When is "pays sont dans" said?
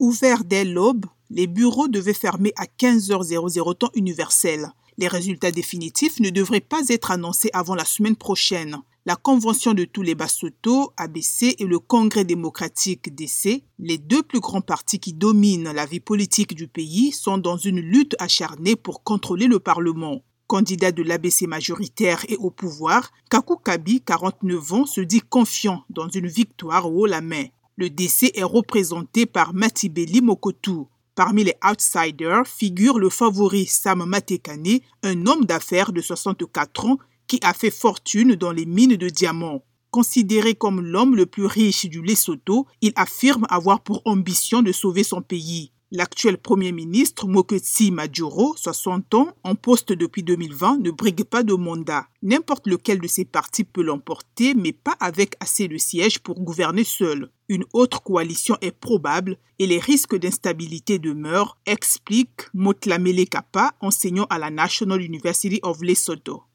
16.68-17.56